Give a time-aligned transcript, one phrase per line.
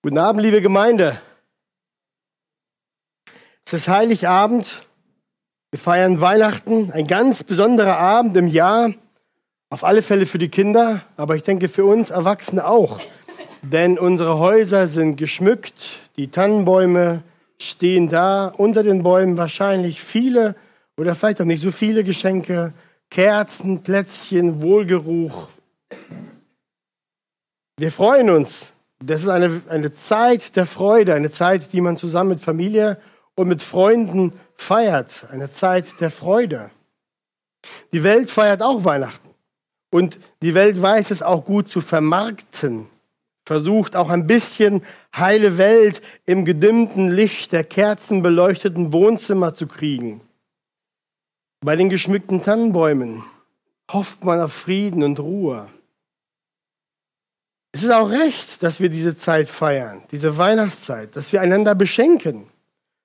[0.00, 1.20] Guten Abend, liebe Gemeinde.
[3.66, 4.86] Es ist Heiligabend.
[5.72, 8.94] Wir feiern Weihnachten, ein ganz besonderer Abend im Jahr.
[9.70, 13.00] Auf alle Fälle für die Kinder, aber ich denke für uns Erwachsene auch.
[13.62, 17.24] Denn unsere Häuser sind geschmückt, die Tannenbäume
[17.60, 20.54] stehen da, unter den Bäumen wahrscheinlich viele
[20.96, 22.72] oder vielleicht auch nicht so viele Geschenke,
[23.10, 25.48] Kerzen, Plätzchen, Wohlgeruch.
[27.76, 32.30] Wir freuen uns das ist eine, eine Zeit der Freude, eine Zeit, die man zusammen
[32.30, 33.00] mit Familie
[33.34, 36.70] und mit Freunden feiert, eine Zeit der Freude.
[37.92, 39.30] Die Welt feiert auch Weihnachten
[39.90, 42.88] und die Welt weiß es auch gut zu vermarkten,
[43.46, 44.82] versucht auch ein bisschen
[45.16, 50.20] heile Welt im gedimmten Licht der kerzenbeleuchteten Wohnzimmer zu kriegen.
[51.60, 53.24] Bei den geschmückten Tannenbäumen
[53.90, 55.68] hofft man auf Frieden und Ruhe.
[57.78, 62.48] Es ist auch recht, dass wir diese Zeit feiern, diese Weihnachtszeit, dass wir einander beschenken,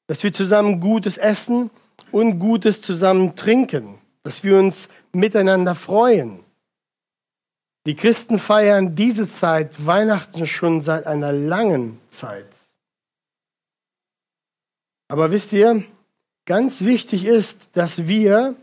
[0.07, 1.69] dass wir zusammen Gutes essen
[2.11, 6.39] und Gutes zusammen trinken, dass wir uns miteinander freuen.
[7.85, 12.49] Die Christen feiern diese Zeit Weihnachten schon seit einer langen Zeit.
[15.07, 15.83] Aber wisst ihr,
[16.47, 18.55] ganz wichtig ist, dass wir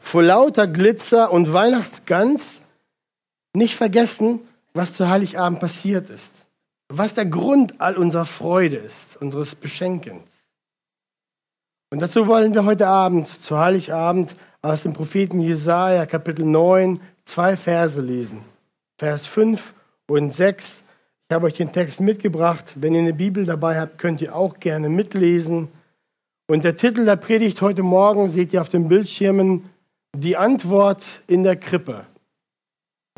[0.00, 2.60] vor lauter Glitzer und Weihnachtsgans
[3.54, 4.40] nicht vergessen,
[4.78, 6.32] was zu Heiligabend passiert ist,
[6.88, 10.22] was der Grund all unserer Freude ist, unseres Beschenkens.
[11.90, 17.56] Und dazu wollen wir heute Abend, zu Heiligabend, aus dem Propheten Jesaja, Kapitel 9, zwei
[17.56, 18.42] Verse lesen.
[18.98, 19.74] Vers 5
[20.06, 20.84] und 6.
[21.28, 22.74] Ich habe euch den Text mitgebracht.
[22.76, 25.68] Wenn ihr eine Bibel dabei habt, könnt ihr auch gerne mitlesen.
[26.46, 29.68] Und der Titel der Predigt heute Morgen seht ihr auf den Bildschirmen,
[30.16, 32.06] die Antwort in der Krippe.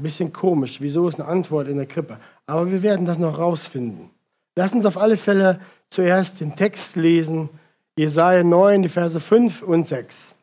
[0.01, 0.81] Ein bisschen komisch.
[0.81, 2.19] Wieso ist eine Antwort in der Krippe?
[2.47, 4.09] Aber wir werden das noch rausfinden.
[4.57, 7.51] Lass uns auf alle Fälle zuerst den Text lesen.
[7.99, 10.35] Jesaja 9, die Verse 5 und 6.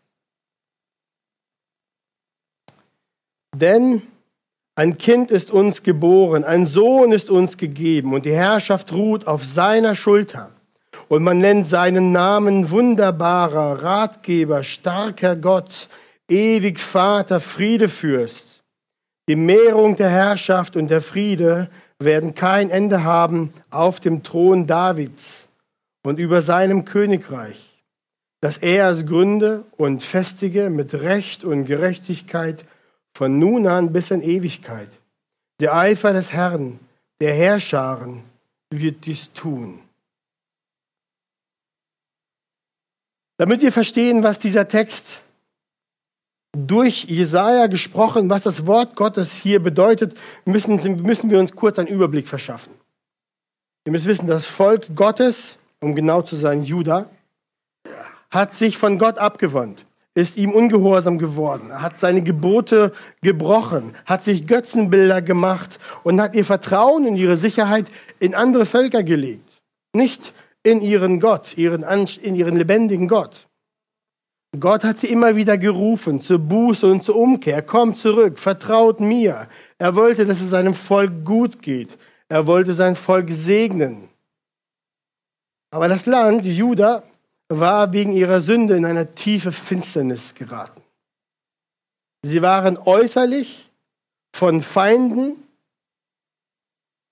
[3.56, 4.04] Denn
[4.76, 9.44] ein Kind ist uns geboren, ein Sohn ist uns gegeben und die Herrschaft ruht auf
[9.44, 10.52] seiner Schulter.
[11.08, 15.88] Und man nennt seinen Namen wunderbarer, Ratgeber, starker Gott,
[16.30, 18.57] ewig Vater, Friedefürst.
[19.28, 25.48] Die Mehrung der Herrschaft und der Friede werden kein Ende haben auf dem Thron Davids
[26.04, 27.84] und über seinem Königreich,
[28.40, 32.64] dass er es gründe und festige mit Recht und Gerechtigkeit
[33.14, 34.90] von nun an bis in Ewigkeit.
[35.60, 36.80] Der Eifer des Herrn,
[37.20, 38.24] der Herrscharen,
[38.70, 39.80] wird dies tun.
[43.38, 45.22] Damit wir verstehen, was dieser Text
[46.66, 51.88] durch Jesaja gesprochen, was das Wort Gottes hier bedeutet, müssen, müssen wir uns kurz einen
[51.88, 52.74] Überblick verschaffen.
[53.86, 57.10] Ihr müsst wissen, das Volk Gottes, um genau zu sein, Juda,
[58.30, 62.92] hat sich von Gott abgewandt, ist ihm ungehorsam geworden, hat seine Gebote
[63.22, 67.86] gebrochen, hat sich Götzenbilder gemacht und hat ihr Vertrauen in ihre Sicherheit
[68.20, 69.62] in andere Völker gelegt.
[69.94, 71.84] Nicht in ihren Gott, ihren,
[72.22, 73.47] in ihren lebendigen Gott.
[74.60, 77.62] Gott hat sie immer wieder gerufen zur Buße und zur Umkehr.
[77.62, 79.48] Kommt zurück, vertraut mir.
[79.78, 81.98] Er wollte, dass es seinem Volk gut geht.
[82.30, 84.10] Er wollte sein Volk segnen.
[85.72, 87.04] Aber das Land, Juda,
[87.50, 90.82] war wegen ihrer Sünde in eine tiefe Finsternis geraten.
[92.24, 93.70] Sie waren äußerlich
[94.34, 95.36] von Feinden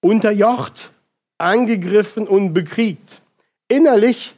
[0.01, 0.91] unterjocht,
[1.37, 3.21] angegriffen und bekriegt.
[3.67, 4.35] Innerlich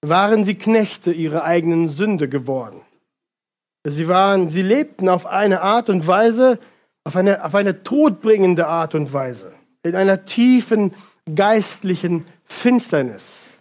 [0.00, 2.80] waren sie Knechte ihrer eigenen Sünde geworden.
[3.84, 6.58] Sie, waren, sie lebten auf eine Art und Weise,
[7.04, 10.94] auf eine, auf eine todbringende Art und Weise, in einer tiefen
[11.34, 13.60] geistlichen Finsternis.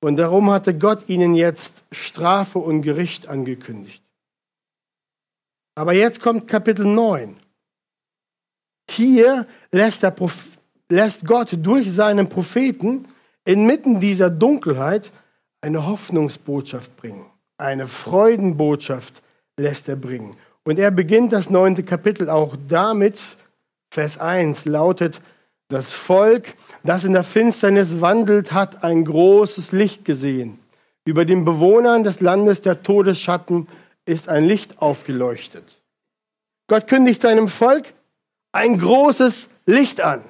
[0.00, 4.02] Und darum hatte Gott ihnen jetzt Strafe und Gericht angekündigt.
[5.74, 7.36] Aber jetzt kommt Kapitel 9.
[8.90, 10.14] Hier lässt, der
[10.88, 13.06] lässt Gott durch seinen Propheten
[13.44, 15.12] inmitten dieser Dunkelheit
[15.60, 17.26] eine Hoffnungsbotschaft bringen.
[17.56, 19.22] Eine Freudenbotschaft
[19.56, 20.36] lässt er bringen.
[20.64, 23.18] Und er beginnt das neunte Kapitel auch damit,
[23.90, 25.20] Vers 1 lautet,
[25.68, 30.58] das Volk, das in der Finsternis wandelt, hat ein großes Licht gesehen.
[31.04, 33.66] Über den Bewohnern des Landes der Todesschatten
[34.04, 35.64] ist ein Licht aufgeleuchtet.
[36.68, 37.92] Gott kündigt seinem Volk
[38.52, 40.22] ein großes Licht an.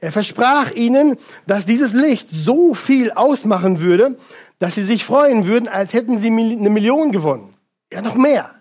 [0.00, 1.16] Er versprach ihnen,
[1.46, 4.16] dass dieses Licht so viel ausmachen würde,
[4.58, 7.54] dass sie sich freuen würden, als hätten sie eine Million gewonnen.
[7.92, 8.54] Ja, noch mehr.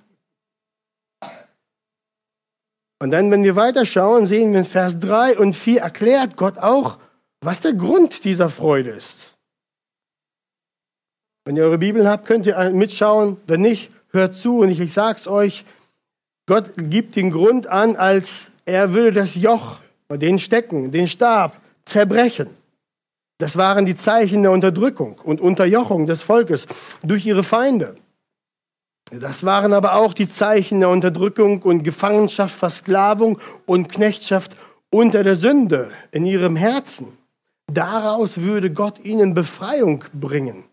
[2.99, 6.97] Und dann, wenn wir weiterschauen, sehen wir in Vers 3 und 4 erklärt Gott auch,
[7.41, 9.35] was der Grund dieser Freude ist.
[11.45, 13.37] Wenn ihr eure Bibeln habt, könnt ihr mitschauen.
[13.45, 15.63] Wenn nicht, hört zu und ich, ich sag's euch.
[16.47, 19.77] Gott gibt den Grund an, als er würde das Joch,
[20.09, 22.49] den Stecken, den Stab zerbrechen.
[23.39, 26.65] Das waren die Zeichen der Unterdrückung und Unterjochung des Volkes
[27.03, 27.97] durch ihre Feinde.
[29.11, 34.57] Das waren aber auch die Zeichen der Unterdrückung und Gefangenschaft, Versklavung und Knechtschaft
[34.89, 37.17] unter der Sünde in ihrem Herzen.
[37.71, 40.63] Daraus würde Gott ihnen Befreiung bringen.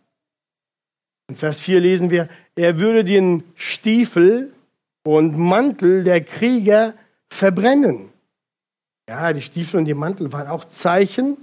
[1.29, 4.53] In Vers 4 lesen wir, er würde den Stiefel
[5.05, 6.95] und Mantel der Krieger
[7.29, 8.11] verbrennen.
[9.09, 11.37] Ja, die Stiefel und die Mantel waren auch Zeichen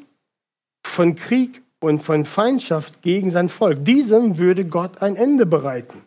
[0.85, 3.85] von Krieg und von Feindschaft gegen sein Volk.
[3.85, 6.01] Diesem würde Gott ein Ende bereiten.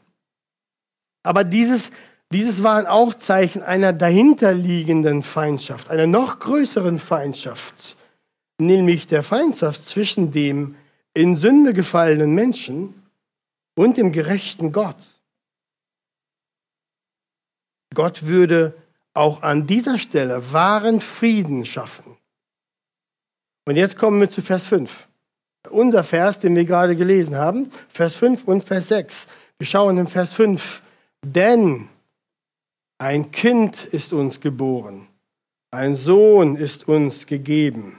[1.22, 1.90] Aber dieses,
[2.32, 7.96] dieses waren auch Zeichen einer dahinterliegenden Feindschaft, einer noch größeren Feindschaft,
[8.58, 10.76] nämlich der Feindschaft zwischen dem
[11.14, 13.02] in Sünde gefallenen Menschen
[13.76, 14.96] und dem gerechten Gott.
[17.94, 18.74] Gott würde
[19.14, 22.16] auch an dieser Stelle wahren Frieden schaffen.
[23.66, 25.08] Und jetzt kommen wir zu Vers 5.
[25.70, 29.26] Unser Vers, den wir gerade gelesen haben, Vers 5 und Vers 6.
[29.58, 30.82] Wir schauen in Vers 5.
[31.24, 31.88] Denn
[32.98, 35.08] ein Kind ist uns geboren,
[35.70, 37.98] ein Sohn ist uns gegeben.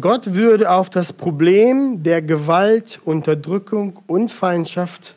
[0.00, 5.16] Gott würde auf das Problem der Gewalt, Unterdrückung und Feindschaft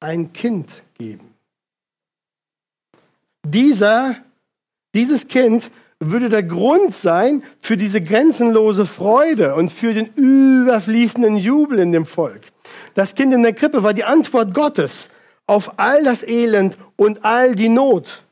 [0.00, 1.33] ein Kind geben.
[3.44, 4.16] Dieser,
[4.94, 5.70] dieses Kind
[6.00, 12.06] würde der Grund sein für diese grenzenlose Freude und für den überfließenden Jubel in dem
[12.06, 12.42] Volk.
[12.94, 15.10] Das Kind in der Krippe war die Antwort Gottes
[15.46, 18.24] auf all das Elend und all die Not.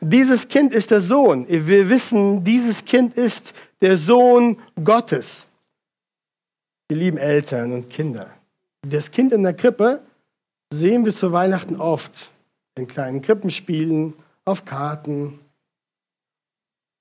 [0.00, 1.46] Dieses Kind ist der Sohn.
[1.48, 5.44] Wir wissen, dieses Kind ist der Sohn Gottes.
[6.90, 8.30] Ihr lieben Eltern und Kinder.
[8.82, 10.02] Das Kind in der Krippe
[10.72, 12.31] sehen wir zu Weihnachten oft
[12.76, 14.14] in kleinen Krippenspielen,
[14.44, 15.38] auf Karten.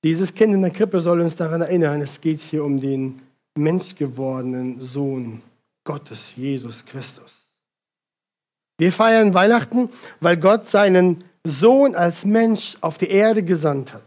[0.04, 3.22] Dieses Kind in der Krippe soll uns daran erinnern, es geht hier um den
[3.56, 5.42] menschgewordenen Sohn
[5.84, 7.46] Gottes, Jesus Christus.
[8.78, 9.90] Wir feiern Weihnachten,
[10.20, 14.04] weil Gott seinen Sohn als Mensch auf die Erde gesandt hat.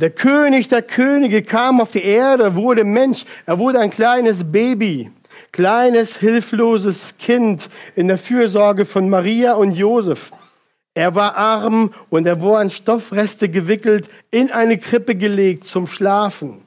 [0.00, 5.10] Der König der Könige kam auf die Erde, wurde Mensch, er wurde ein kleines Baby,
[5.52, 10.30] kleines, hilfloses Kind in der Fürsorge von Maria und Josef.
[10.94, 16.62] Er war arm und er wurde an Stoffreste gewickelt, in eine Krippe gelegt zum Schlafen.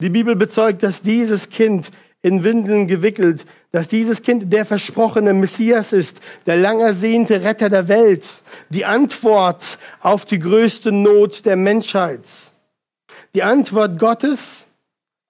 [0.00, 1.90] Die Bibel bezeugt, dass dieses Kind
[2.22, 7.88] in Windeln gewickelt, dass dieses Kind der versprochene Messias ist, der lang ersehnte Retter der
[7.88, 8.24] Welt,
[8.70, 12.22] die Antwort auf die größte Not der Menschheit.
[13.34, 14.67] Die Antwort Gottes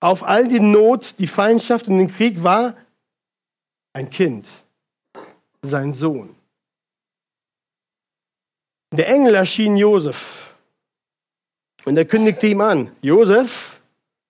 [0.00, 2.74] auf all die Not, die Feindschaft und den Krieg war
[3.92, 4.46] ein Kind,
[5.62, 6.34] sein Sohn.
[8.92, 10.54] Der Engel erschien Josef
[11.84, 13.80] und er kündigte ihm an, Josef,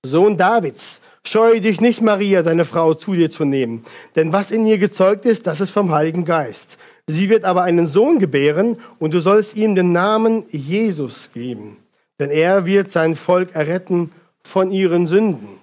[0.05, 1.00] Sohn Davids,
[1.31, 3.85] Scheue dich nicht, Maria, deine Frau, zu dir zu nehmen.
[4.17, 6.79] Denn was in ihr gezeugt ist, das ist vom Heiligen Geist.
[7.06, 11.76] Sie wird aber einen Sohn gebären und du sollst ihm den Namen Jesus geben.
[12.19, 14.11] Denn er wird sein Volk erretten
[14.43, 15.58] von ihren Sünden.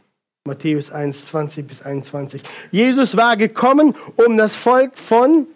[0.47, 2.43] Matthäus 1, 20 bis 21.
[2.71, 5.47] Jesus war gekommen, um das Volk von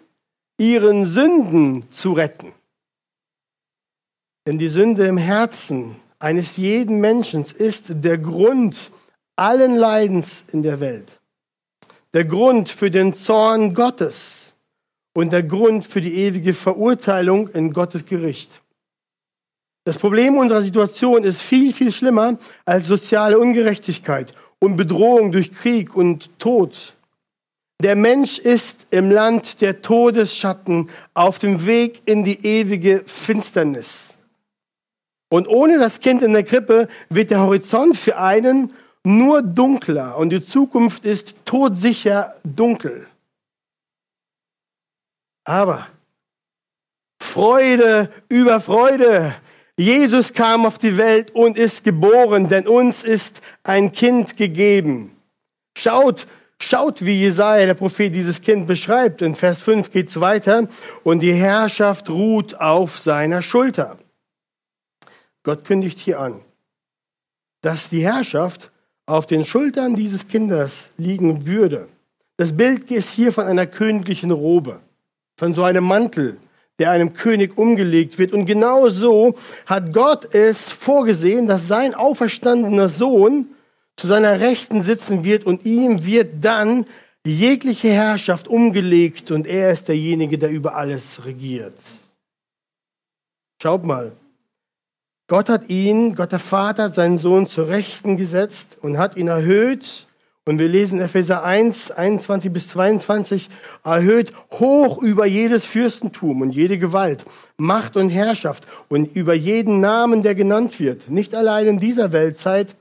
[0.58, 2.52] ihren Sünden zu retten.
[4.48, 8.90] Denn die Sünde im Herzen eines jeden Menschen ist der Grund
[9.36, 11.20] allen Leidens in der Welt.
[12.12, 14.52] Der Grund für den Zorn Gottes
[15.14, 18.60] und der Grund für die ewige Verurteilung in Gottes Gericht.
[19.84, 25.96] Das Problem unserer Situation ist viel, viel schlimmer als soziale Ungerechtigkeit und Bedrohung durch Krieg
[25.96, 26.94] und Tod.
[27.82, 34.14] Der Mensch ist im Land der Todesschatten auf dem Weg in die ewige Finsternis.
[35.30, 40.30] Und ohne das Kind in der Krippe wird der Horizont für einen nur dunkler und
[40.30, 43.06] die Zukunft ist todsicher dunkel.
[45.44, 45.86] Aber
[47.22, 49.34] Freude über Freude.
[49.80, 55.16] Jesus kam auf die Welt und ist geboren, denn uns ist ein Kind gegeben.
[55.74, 56.26] Schaut,
[56.60, 59.22] schaut, wie Jesaja, der Prophet, dieses Kind beschreibt.
[59.22, 60.68] In Vers 5 geht es weiter.
[61.02, 63.96] Und die Herrschaft ruht auf seiner Schulter.
[65.44, 66.42] Gott kündigt hier an,
[67.62, 68.70] dass die Herrschaft
[69.06, 71.88] auf den Schultern dieses Kindes liegen würde.
[72.36, 74.80] Das Bild ist hier von einer königlichen Robe,
[75.38, 76.36] von so einem Mantel,
[76.80, 78.32] der einem König umgelegt wird.
[78.32, 79.34] Und genau so
[79.66, 83.46] hat Gott es vorgesehen, dass sein auferstandener Sohn
[83.96, 86.86] zu seiner Rechten sitzen wird und ihm wird dann
[87.24, 91.76] jegliche Herrschaft umgelegt und er ist derjenige, der über alles regiert.
[93.62, 94.12] Schaut mal.
[95.28, 99.28] Gott hat ihn, Gott der Vater hat seinen Sohn zur Rechten gesetzt und hat ihn
[99.28, 100.06] erhöht.
[100.46, 103.50] Und wir lesen Epheser 1, 21 bis 22,
[103.84, 107.26] erhöht hoch über jedes Fürstentum und jede Gewalt,
[107.58, 111.10] Macht und Herrschaft und über jeden Namen, der genannt wird.
[111.10, 112.74] Nicht allein in dieser Weltzeit,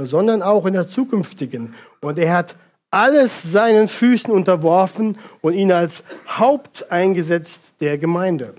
[0.00, 1.74] sondern auch in der zukünftigen.
[2.00, 2.56] Und er hat
[2.90, 8.54] alles seinen Füßen unterworfen und ihn als Haupt eingesetzt der Gemeinde.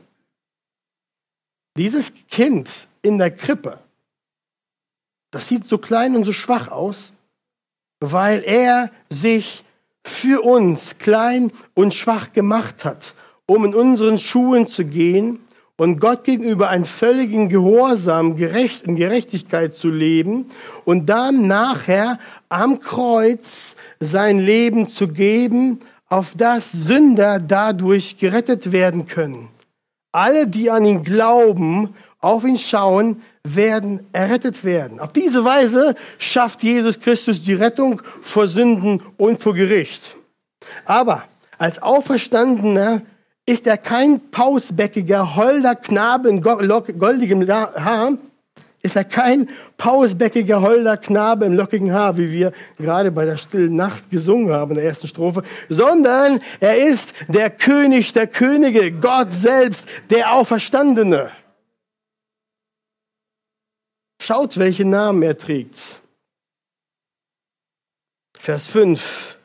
[1.77, 2.69] Dieses Kind
[3.01, 3.79] in der Krippe,
[5.31, 7.13] das sieht so klein und so schwach aus,
[7.99, 9.63] weil er sich
[10.03, 13.13] für uns klein und schwach gemacht hat,
[13.45, 15.39] um in unseren Schuhen zu gehen
[15.77, 20.47] und Gott gegenüber einen völligen Gehorsam, Gerecht in Gerechtigkeit zu leben
[20.85, 29.05] und dann nachher am Kreuz sein Leben zu geben, auf das Sünder dadurch gerettet werden
[29.05, 29.49] können.
[30.11, 34.99] Alle, die an ihn glauben, auf ihn schauen, werden errettet werden.
[34.99, 40.15] Auf diese Weise schafft Jesus Christus die Rettung vor Sünden und vor Gericht.
[40.85, 41.23] Aber
[41.57, 43.01] als Auferstandener
[43.45, 48.17] ist er kein pausbäckiger, holder Knabe in goldigem Haar,
[48.81, 53.75] ist er kein pausbäckiger, holder Knabe im lockigen Haar, wie wir gerade bei der stillen
[53.75, 59.31] Nacht gesungen haben in der ersten Strophe, sondern er ist der König der Könige, Gott
[59.31, 61.29] selbst, der Auferstandene.
[64.21, 65.79] Schaut, welche Namen er trägt.
[68.37, 69.37] Vers 5.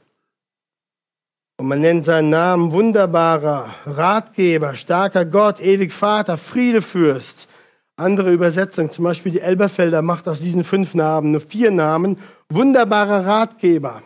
[1.57, 7.49] Und man nennt seinen Namen wunderbarer, Ratgeber, starker Gott, ewig Vater, Friedefürst.
[7.97, 12.19] Andere Übersetzung, zum Beispiel die Elberfelder, macht aus diesen fünf Namen nur vier Namen.
[12.49, 14.03] Wunderbarer Ratgeber,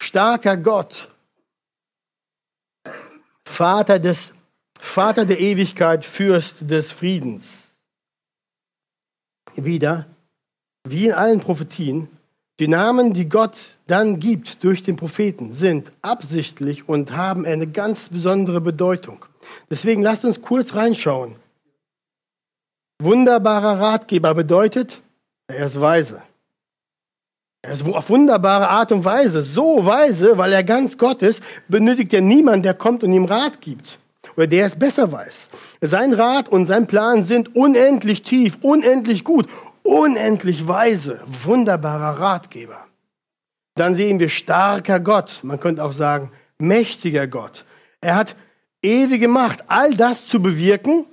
[0.00, 1.10] starker Gott,
[3.44, 4.32] Vater des,
[4.80, 7.65] Vater der Ewigkeit, Fürst des Friedens
[9.64, 10.06] wieder,
[10.88, 12.08] wie in allen Prophetien,
[12.58, 18.08] die Namen, die Gott dann gibt durch den Propheten, sind absichtlich und haben eine ganz
[18.08, 19.24] besondere Bedeutung.
[19.70, 21.36] Deswegen lasst uns kurz reinschauen.
[23.02, 25.02] Wunderbarer Ratgeber bedeutet,
[25.48, 26.22] er ist weise.
[27.62, 32.14] Er ist auf wunderbare Art und Weise, so weise, weil er ganz Gott ist, benötigt
[32.14, 33.98] er niemand, der kommt und ihm Rat gibt
[34.36, 35.48] oder der es besser weiß.
[35.88, 39.48] Sein Rat und sein Plan sind unendlich tief, unendlich gut,
[39.82, 42.86] unendlich weise, wunderbarer Ratgeber.
[43.74, 47.64] Dann sehen wir starker Gott, man könnte auch sagen mächtiger Gott.
[48.00, 48.36] Er hat
[48.82, 51.04] ewige Macht, all das zu bewirken,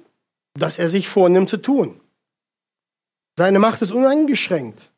[0.53, 1.99] das er sich vornimmt zu tun.
[3.37, 4.91] Seine Macht ist uneingeschränkt.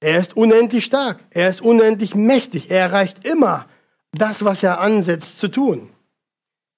[0.00, 3.66] Er ist unendlich stark, er ist unendlich mächtig, er erreicht immer
[4.12, 5.90] das, was er ansetzt zu tun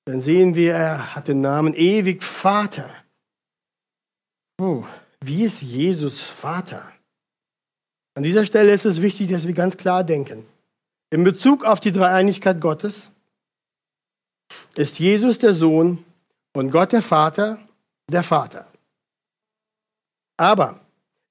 [0.04, 2.90] dann sehen wir, er hat den Namen ewig Vater.
[4.60, 4.84] Oh,
[5.20, 6.92] wie ist Jesus Vater?
[8.14, 10.44] An dieser Stelle ist es wichtig, dass wir ganz klar denken.
[11.10, 13.10] In Bezug auf die Dreieinigkeit Gottes
[14.74, 16.04] ist Jesus der Sohn
[16.52, 17.58] und Gott der Vater
[18.10, 18.66] der Vater.
[20.36, 20.80] Aber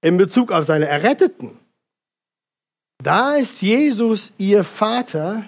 [0.02, 1.58] in Bezug auf seine Erretteten,
[3.04, 5.48] da ist Jesus ihr Vater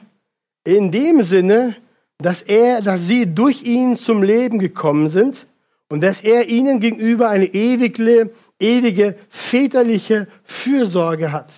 [0.64, 1.76] in dem Sinne,
[2.26, 5.48] dass er, dass sie durch ihn zum Leben gekommen sind
[5.90, 11.54] und dass er ihnen gegenüber eine ewige, ewige väterliche Fürsorge hat.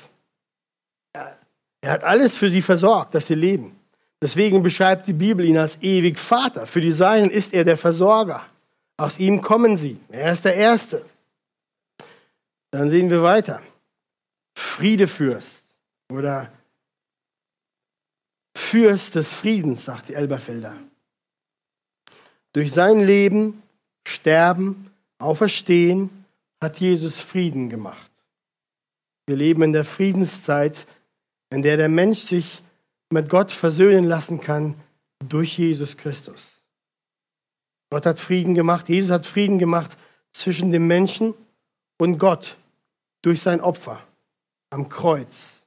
[1.81, 3.75] Er hat alles für sie versorgt, dass sie leben.
[4.21, 6.65] Deswegen beschreibt die Bibel ihn als ewig Vater.
[6.65, 8.41] Für die Seinen ist er der Versorger.
[8.95, 9.99] Aus ihm kommen sie.
[10.09, 11.05] Er ist der Erste.
[12.71, 13.61] Dann sehen wir weiter.
[14.55, 15.65] Friedefürst
[16.09, 16.49] oder
[18.55, 20.77] Fürst des Friedens, sagt die Elberfelder.
[22.53, 23.63] Durch sein Leben,
[24.07, 26.25] Sterben, Auferstehen
[26.61, 28.11] hat Jesus Frieden gemacht.
[29.25, 30.85] Wir leben in der Friedenszeit,
[31.49, 32.61] in der der Mensch sich
[33.09, 34.75] mit Gott versöhnen lassen kann
[35.29, 36.43] durch Jesus Christus.
[37.89, 39.97] Gott hat Frieden gemacht, Jesus hat Frieden gemacht
[40.31, 41.33] zwischen dem Menschen
[41.97, 42.57] und Gott
[43.21, 44.01] durch sein Opfer
[44.71, 45.61] am Kreuz.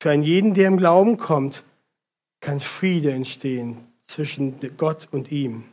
[0.00, 1.64] Für einen jeden, der im Glauben kommt,
[2.42, 5.64] kann Friede entstehen zwischen Gott und ihm.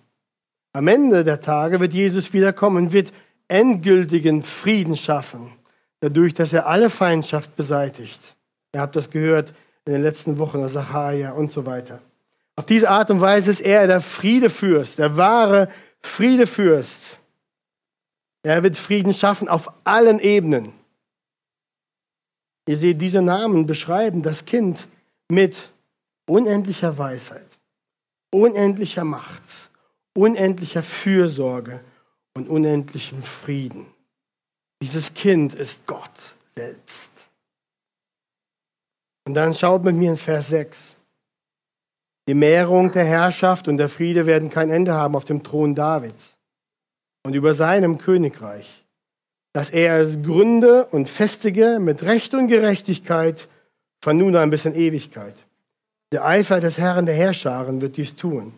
[0.71, 3.11] Am Ende der Tage wird Jesus wiederkommen und wird
[3.49, 5.51] endgültigen Frieden schaffen,
[5.99, 8.35] dadurch, dass er alle Feindschaft beseitigt.
[8.73, 9.53] Ihr habt das gehört
[9.85, 12.01] in den letzten Wochen, Sacharia und so weiter.
[12.55, 15.69] Auf diese Art und Weise ist er der Friedefürst, der wahre
[16.01, 17.19] Friedefürst.
[18.43, 20.73] Er wird Frieden schaffen auf allen Ebenen.
[22.67, 24.87] Ihr seht, diese Namen beschreiben das Kind
[25.29, 25.71] mit
[26.29, 27.59] unendlicher Weisheit,
[28.31, 29.43] unendlicher Macht,
[30.13, 31.81] unendlicher Fürsorge
[32.33, 33.87] und unendlichem Frieden.
[34.81, 37.11] Dieses Kind ist Gott selbst.
[39.27, 40.95] Und dann schaut mit mir in Vers 6.
[42.27, 46.37] Die Mehrung der Herrschaft und der Friede werden kein Ende haben auf dem Thron Davids
[47.23, 48.85] und über seinem Königreich,
[49.53, 53.47] dass er es gründe und festige mit Recht und Gerechtigkeit
[54.01, 55.35] von nun an bis in Ewigkeit.
[56.11, 58.53] Der Eifer des Herrn der Herrscharen wird dies tun.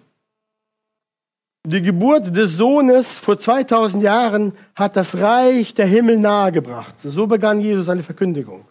[1.65, 6.95] Die Geburt des Sohnes vor 2000 Jahren hat das Reich der Himmel nahegebracht.
[7.01, 8.65] So begann Jesus seine Verkündigung.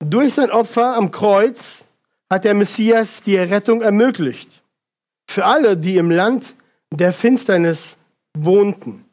[0.00, 1.84] Durch sein Opfer am Kreuz
[2.28, 4.62] hat der Messias die Errettung ermöglicht.
[5.30, 6.54] Für alle, die im Land
[6.90, 7.96] der Finsternis
[8.36, 9.04] wohnten.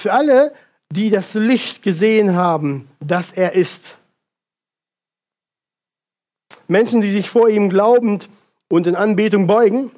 [0.00, 0.54] Für alle,
[0.90, 3.98] die das Licht gesehen haben, das er ist.
[6.68, 8.28] Menschen, die sich vor ihm glaubend
[8.68, 9.90] und in Anbetung beugen,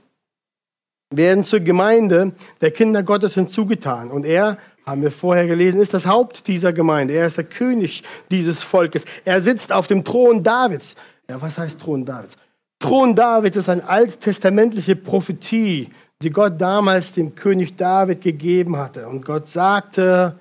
[1.12, 4.10] werden zur Gemeinde der Kinder Gottes hinzugetan.
[4.10, 7.14] Und er, haben wir vorher gelesen, ist das Haupt dieser Gemeinde.
[7.14, 9.04] Er ist der König dieses Volkes.
[9.24, 10.94] Er sitzt auf dem Thron Davids.
[11.28, 12.36] Ja, was heißt Thron Davids?
[12.78, 15.90] Thron Davids ist eine alttestamentliche Prophetie,
[16.22, 19.06] die Gott damals dem König David gegeben hatte.
[19.06, 20.38] Und Gott sagte,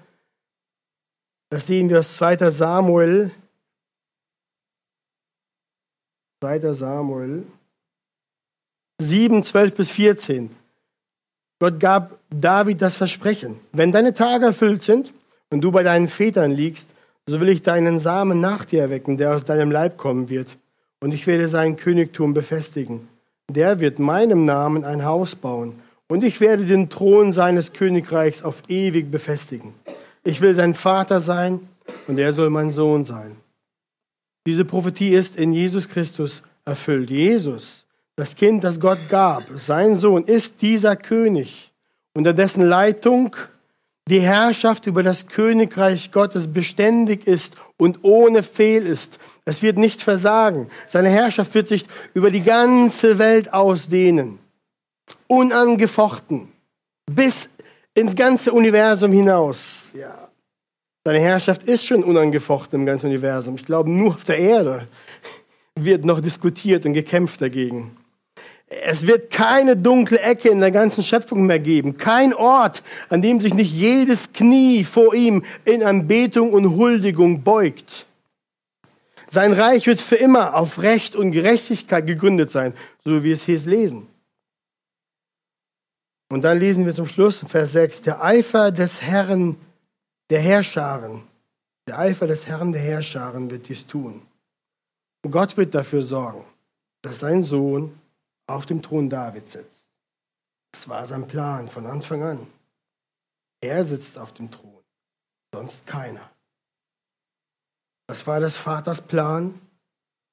[1.49, 2.49] das sehen wir aus 2.
[2.51, 3.31] Samuel,
[6.41, 6.73] 2.
[6.73, 7.43] Samuel
[9.01, 10.49] 7, 12 bis 14.
[11.59, 15.13] Gott gab David das Versprechen, wenn deine Tage erfüllt sind
[15.49, 16.87] und du bei deinen Vätern liegst,
[17.25, 20.57] so will ich deinen Samen nach dir erwecken, der aus deinem Leib kommen wird.
[21.01, 23.09] Und ich werde sein Königtum befestigen.
[23.49, 25.81] Der wird meinem Namen ein Haus bauen.
[26.07, 29.73] Und ich werde den Thron seines Königreichs auf ewig befestigen.
[30.23, 31.67] Ich will sein Vater sein
[32.07, 33.35] und er soll mein Sohn sein.
[34.49, 37.11] Diese Prophetie ist in Jesus Christus erfüllt.
[37.11, 37.85] Jesus
[38.15, 41.71] das Kind, das Gott gab, sein Sohn, ist dieser König,
[42.15, 43.35] unter dessen Leitung
[44.07, 49.19] die Herrschaft über das Königreich Gottes beständig ist und ohne Fehl ist.
[49.45, 50.67] Es wird nicht versagen.
[50.87, 51.85] Seine Herrschaft wird sich
[52.15, 54.39] über die ganze Welt ausdehnen.
[55.27, 56.51] Unangefochten.
[57.05, 57.49] Bis
[57.93, 59.83] ins ganze Universum hinaus.
[59.93, 60.28] Ja.
[61.05, 63.55] Seine Herrschaft ist schon unangefochten im ganzen Universum.
[63.55, 64.87] Ich glaube, nur auf der Erde
[65.75, 67.95] wird noch diskutiert und gekämpft dagegen.
[68.67, 71.97] Es wird keine dunkle Ecke in der ganzen Schöpfung mehr geben.
[71.97, 78.05] Kein Ort, an dem sich nicht jedes Knie vor ihm in Anbetung und Huldigung beugt.
[79.31, 83.45] Sein Reich wird für immer auf Recht und Gerechtigkeit gegründet sein, so wie wir es
[83.45, 84.07] hier lesen.
[86.31, 89.55] Und dann lesen wir zum Schluss Vers 6, der Eifer des Herrn
[90.29, 91.23] der Herrscharen,
[91.87, 94.21] der Eifer des Herrn der Herrscharen wird dies tun.
[95.23, 96.45] Und Gott wird dafür sorgen,
[97.01, 97.99] dass sein Sohn
[98.47, 99.85] auf dem Thron David sitzt.
[100.71, 102.47] Das war sein Plan von Anfang an.
[103.61, 104.83] Er sitzt auf dem Thron,
[105.53, 106.29] sonst keiner.
[108.07, 109.59] Das war des Vaters Plan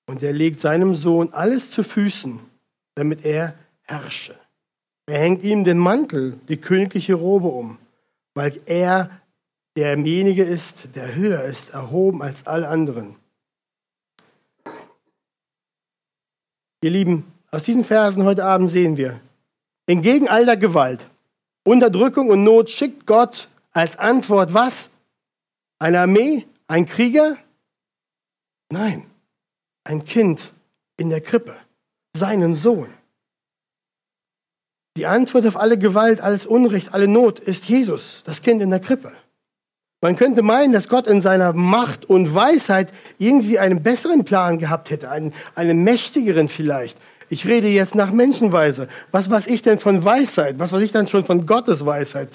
[0.07, 2.41] und er legt seinem Sohn alles zu Füßen,
[2.95, 4.39] damit er herrsche.
[5.07, 7.79] Er hängt ihm den Mantel, die königliche Robe um,
[8.35, 9.11] weil er
[9.77, 13.17] derjenige ist, der höher ist, erhoben als alle anderen.
[16.83, 19.21] Ihr Lieben, aus diesen Versen heute Abend sehen wir,
[19.87, 21.07] entgegen all der Gewalt,
[21.65, 24.89] Unterdrückung und Not schickt Gott als Antwort was?
[25.79, 26.47] Eine Armee?
[26.69, 27.37] Ein Krieger?
[28.71, 29.07] Nein,
[29.85, 30.53] ein Kind
[30.97, 31.57] in der Krippe,
[32.17, 32.89] seinen Sohn.
[34.97, 38.81] Die Antwort auf alle Gewalt, alles Unrecht, alle Not ist Jesus, das Kind in der
[38.81, 39.13] Krippe.
[40.07, 44.91] Man könnte meinen, dass Gott in seiner Macht und Weisheit irgendwie einen besseren Plan gehabt
[44.91, 46.97] hätte, einen, einen mächtigeren vielleicht.
[47.29, 48.87] Ich rede jetzt nach Menschenweise.
[49.11, 50.61] Was weiß ich denn von Weisheit?
[50.61, 52.29] Was weiß ich dann schon von Gottes Weisheit?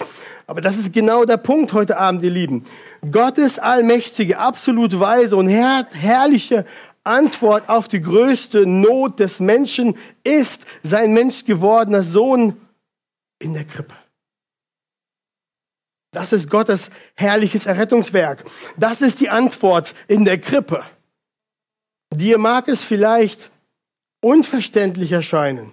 [0.46, 2.66] Aber das ist genau der Punkt heute Abend, ihr Lieben.
[3.10, 6.66] Gottes allmächtige, absolut weise und herr herrliche
[7.04, 12.52] Antwort auf die größte Not des Menschen ist sein menschgewordener Sohn
[13.38, 13.94] in der Krippe.
[16.12, 18.44] Das ist Gottes herrliches Errettungswerk.
[18.76, 20.84] Das ist die Antwort in der Krippe.
[22.14, 23.50] Dir mag es vielleicht
[24.20, 25.72] unverständlich erscheinen.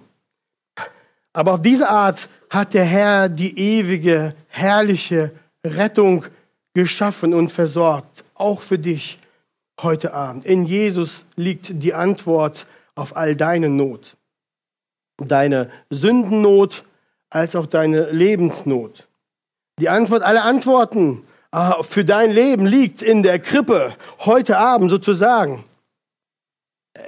[1.34, 5.30] Aber auf diese Art hat der Herr die ewige, herrliche
[5.64, 6.24] Rettung
[6.74, 9.18] geschaffen und versorgt, auch für dich
[9.82, 10.46] heute Abend.
[10.46, 14.16] In Jesus liegt die Antwort auf all deine Not.
[15.18, 16.84] Deine Sündennot,
[17.28, 19.06] als auch deine Lebensnot.
[19.80, 25.64] Die Antwort aller Antworten ah, für dein Leben liegt in der Krippe, heute Abend sozusagen.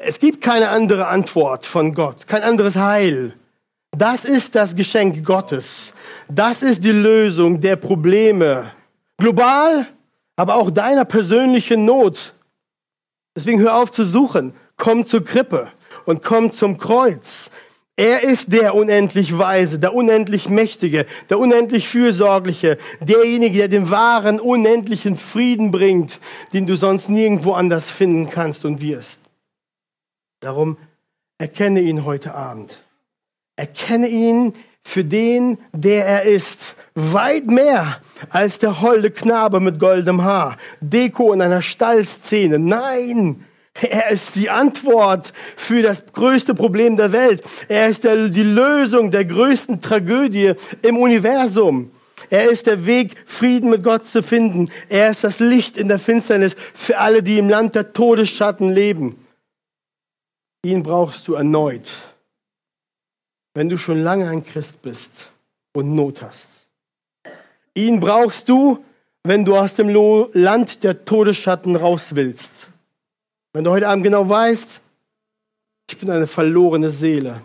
[0.03, 3.35] Es gibt keine andere Antwort von Gott, kein anderes Heil.
[3.95, 5.93] Das ist das Geschenk Gottes.
[6.31, 8.71] Das ist die Lösung der Probleme.
[9.19, 9.87] Global,
[10.37, 12.33] aber auch deiner persönlichen Not.
[13.37, 14.55] Deswegen hör auf zu suchen.
[14.79, 15.71] Komm zur Krippe
[16.07, 17.51] und komm zum Kreuz.
[17.97, 24.41] Er ist der unendlich Weise, der unendlich Mächtige, der unendlich Fürsorgliche, derjenige, der den wahren,
[24.41, 26.19] unendlichen Frieden bringt,
[26.55, 29.21] den du sonst nirgendwo anders finden kannst und wirst.
[30.41, 30.79] Darum
[31.39, 32.83] erkenne ihn heute Abend.
[33.57, 36.77] Erkenne ihn für den, der er ist.
[36.95, 38.01] Weit mehr
[38.31, 42.59] als der holde Knabe mit goldem Haar, Deko in einer Stallszene.
[42.59, 47.43] Nein, er ist die Antwort für das größte Problem der Welt.
[47.69, 51.91] Er ist der, die Lösung der größten Tragödie im Universum.
[52.31, 54.71] Er ist der Weg, Frieden mit Gott zu finden.
[54.89, 59.27] Er ist das Licht in der Finsternis für alle, die im Land der Todesschatten leben.
[60.65, 61.91] Ihn brauchst du erneut,
[63.55, 65.33] wenn du schon lange ein Christ bist
[65.73, 66.49] und Not hast.
[67.75, 68.85] Ihn brauchst du,
[69.25, 69.89] wenn du aus dem
[70.35, 72.72] Land der Todesschatten raus willst.
[73.53, 74.81] Wenn du heute Abend genau weißt,
[75.91, 77.43] ich bin eine verlorene Seele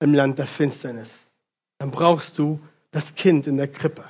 [0.00, 1.32] im Land der Finsternis,
[1.78, 2.58] dann brauchst du
[2.90, 4.04] das Kind in der Krippe.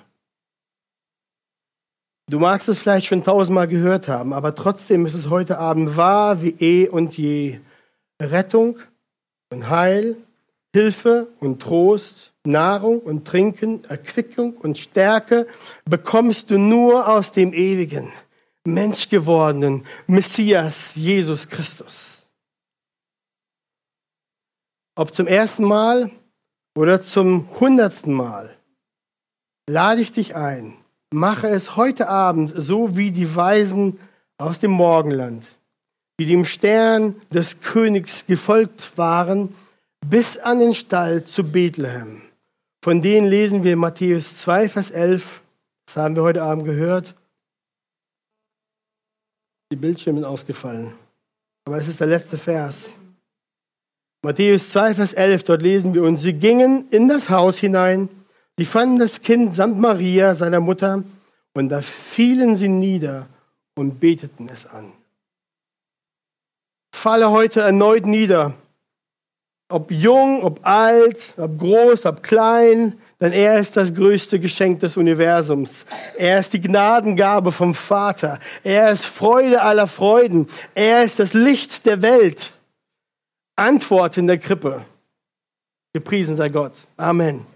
[2.30, 6.40] Du magst es vielleicht schon tausendmal gehört haben, aber trotzdem ist es heute Abend wahr
[6.40, 7.60] wie eh und je.
[8.20, 8.78] Rettung
[9.50, 10.16] und Heil,
[10.72, 15.46] Hilfe und Trost, Nahrung und Trinken, Erquickung und Stärke
[15.84, 18.10] bekommst du nur aus dem ewigen,
[18.64, 22.22] menschgewordenen Messias Jesus Christus.
[24.94, 26.10] Ob zum ersten Mal
[26.76, 28.54] oder zum hundertsten Mal,
[29.68, 30.74] lade ich dich ein,
[31.12, 33.98] mache es heute Abend so wie die Weisen
[34.38, 35.46] aus dem Morgenland,
[36.20, 39.54] die dem Stern des Königs gefolgt waren,
[40.06, 42.22] bis an den Stall zu Bethlehem.
[42.84, 45.42] Von denen lesen wir Matthäus 2, Vers 11.
[45.86, 47.14] Das haben wir heute Abend gehört.
[49.72, 50.92] Die Bildschirme ausgefallen.
[51.64, 52.90] Aber es ist der letzte Vers.
[54.20, 58.10] Matthäus 2, Vers 11, dort lesen wir, und sie gingen in das Haus hinein,
[58.58, 61.02] sie fanden das Kind samt Maria, seiner Mutter,
[61.54, 63.28] und da fielen sie nieder
[63.74, 64.92] und beteten es an.
[66.94, 68.52] Falle heute erneut nieder,
[69.70, 74.96] ob jung, ob alt, ob groß, ob klein, denn er ist das größte Geschenk des
[74.96, 75.86] Universums.
[76.18, 78.40] Er ist die Gnadengabe vom Vater.
[78.64, 80.48] Er ist Freude aller Freuden.
[80.74, 82.52] Er ist das Licht der Welt.
[83.54, 84.84] Antwort in der Krippe.
[85.92, 86.72] Gepriesen sei Gott.
[86.96, 87.46] Amen.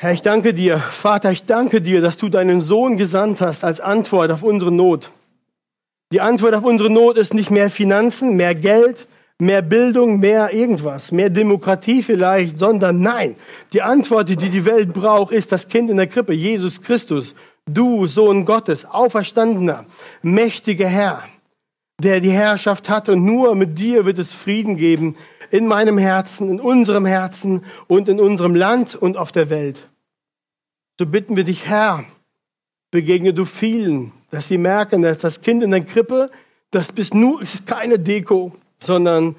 [0.00, 3.82] Herr, ich danke dir, Vater, ich danke dir, dass du deinen Sohn gesandt hast als
[3.82, 5.10] Antwort auf unsere Not.
[6.12, 11.10] Die Antwort auf unsere Not ist nicht mehr Finanzen, mehr Geld, mehr Bildung, mehr irgendwas,
[11.10, 13.34] mehr Demokratie vielleicht, sondern nein.
[13.72, 18.06] Die Antwort, die die Welt braucht, ist das Kind in der Krippe, Jesus Christus, du
[18.06, 19.86] Sohn Gottes, auferstandener,
[20.20, 21.22] mächtiger Herr,
[21.98, 25.16] der die Herrschaft hat und nur mit dir wird es Frieden geben
[25.50, 29.88] in meinem Herzen, in unserem Herzen und in unserem Land und auf der Welt.
[30.98, 32.04] So bitten wir dich, Herr,
[32.90, 36.30] begegne du vielen, dass sie merken, dass das Kind in der Krippe,
[36.70, 39.36] das bist nur, es ist keine Deko, sondern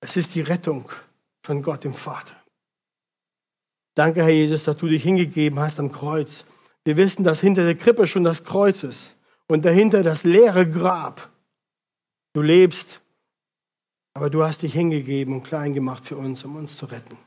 [0.00, 0.88] es ist die Rettung
[1.42, 2.36] von Gott dem Vater.
[3.94, 6.44] Danke, Herr Jesus, dass du dich hingegeben hast am Kreuz.
[6.84, 9.16] Wir wissen, dass hinter der Krippe schon das Kreuz ist
[9.48, 11.28] und dahinter das leere Grab.
[12.32, 13.00] Du lebst,
[14.14, 17.18] aber du hast dich hingegeben und klein gemacht für uns, um uns zu retten.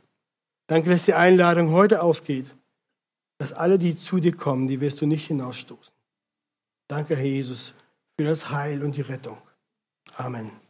[0.67, 2.47] Danke, dass die Einladung heute ausgeht,
[3.37, 5.94] dass alle, die zu dir kommen, die wirst du nicht hinausstoßen.
[6.87, 7.73] Danke, Herr Jesus,
[8.17, 9.41] für das Heil und die Rettung.
[10.17, 10.64] Amen.